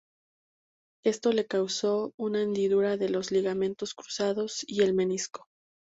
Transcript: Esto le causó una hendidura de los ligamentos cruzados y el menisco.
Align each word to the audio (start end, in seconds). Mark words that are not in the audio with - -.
Esto 1.03 1.31
le 1.31 1.45
causó 1.45 2.11
una 2.17 2.41
hendidura 2.41 2.97
de 2.97 3.07
los 3.09 3.29
ligamentos 3.29 3.93
cruzados 3.93 4.63
y 4.65 4.81
el 4.81 4.95
menisco. 4.95 5.45